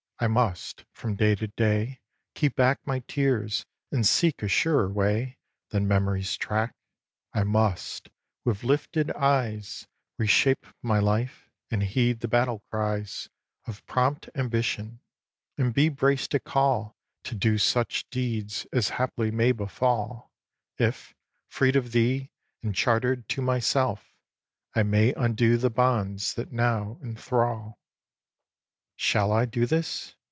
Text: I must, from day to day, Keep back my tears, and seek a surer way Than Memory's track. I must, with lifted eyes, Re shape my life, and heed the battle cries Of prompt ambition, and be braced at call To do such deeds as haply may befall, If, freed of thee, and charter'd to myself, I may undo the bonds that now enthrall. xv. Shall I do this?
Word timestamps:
I 0.23 0.27
must, 0.27 0.85
from 0.93 1.15
day 1.15 1.33
to 1.33 1.47
day, 1.47 1.99
Keep 2.35 2.55
back 2.55 2.77
my 2.85 2.99
tears, 3.07 3.65
and 3.91 4.05
seek 4.05 4.43
a 4.43 4.47
surer 4.47 4.87
way 4.87 5.39
Than 5.71 5.87
Memory's 5.87 6.37
track. 6.37 6.75
I 7.33 7.43
must, 7.43 8.07
with 8.45 8.63
lifted 8.63 9.09
eyes, 9.13 9.87
Re 10.19 10.27
shape 10.27 10.67
my 10.83 10.99
life, 10.99 11.49
and 11.71 11.81
heed 11.81 12.19
the 12.19 12.27
battle 12.27 12.61
cries 12.69 13.29
Of 13.65 13.83
prompt 13.87 14.29
ambition, 14.35 14.99
and 15.57 15.73
be 15.73 15.89
braced 15.89 16.35
at 16.35 16.43
call 16.43 16.95
To 17.23 17.33
do 17.33 17.57
such 17.57 18.07
deeds 18.11 18.67
as 18.71 18.89
haply 18.89 19.31
may 19.31 19.51
befall, 19.51 20.31
If, 20.77 21.15
freed 21.47 21.75
of 21.75 21.93
thee, 21.93 22.29
and 22.61 22.75
charter'd 22.75 23.27
to 23.29 23.41
myself, 23.41 24.13
I 24.75 24.83
may 24.83 25.13
undo 25.15 25.57
the 25.57 25.71
bonds 25.71 26.35
that 26.35 26.51
now 26.51 26.99
enthrall. 27.01 27.79
xv. 28.99 29.03
Shall 29.03 29.31
I 29.31 29.45
do 29.45 29.65
this? 29.65 30.13